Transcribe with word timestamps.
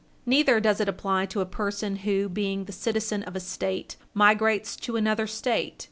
Neither 0.25 0.59
does 0.59 0.81
it 0.81 0.89
apply 0.89 1.27
to 1.27 1.41
a 1.41 1.45
person 1.45 1.97
who, 1.97 2.27
being 2.27 2.65
the 2.65 2.71
citizen 2.71 3.21
of 3.21 3.35
a 3.35 3.39
State, 3.39 3.97
migrates 4.15 4.75
to 4.77 4.95
another 4.95 5.27
State. 5.27 5.79